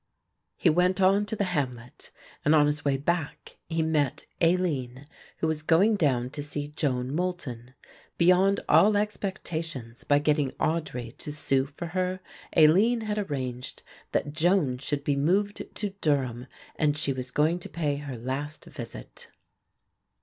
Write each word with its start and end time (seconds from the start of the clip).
He 0.57 0.67
went 0.67 0.99
on 0.99 1.27
to 1.27 1.35
the 1.35 1.43
hamlet 1.53 2.09
and, 2.43 2.55
on 2.55 2.65
his 2.65 2.83
way 2.83 2.97
back, 2.97 3.57
he 3.69 3.83
met 3.83 4.25
Aline, 4.41 5.05
who 5.37 5.45
was 5.47 5.61
going 5.61 5.95
down 5.95 6.31
to 6.31 6.41
see 6.41 6.69
Joan 6.69 7.13
Moulton. 7.13 7.75
Beyond 8.17 8.61
all 8.67 8.97
expectations, 8.97 10.03
by 10.03 10.17
getting 10.17 10.53
Audry 10.53 11.15
to 11.19 11.31
sue 11.31 11.67
for 11.67 11.85
her, 11.85 12.19
Aline 12.57 13.01
had 13.01 13.19
arranged 13.19 13.83
that 14.11 14.33
Joan 14.33 14.79
should 14.79 15.03
be 15.03 15.15
moved 15.15 15.67
to 15.75 15.89
Durham 15.91 16.47
and 16.77 16.97
she 16.97 17.13
was 17.13 17.29
going 17.29 17.59
to 17.59 17.69
pay 17.69 17.97
her 17.97 18.17
last 18.17 18.65
visit. 18.65 19.27